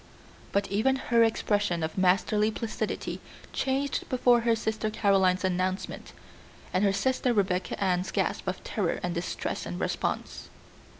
[0.51, 3.21] But even her expression of masterly placidity
[3.53, 6.11] changed before her sister Caroline's announcement
[6.73, 10.49] and her sister Rebecca Ann's gasp of terror and distress in response.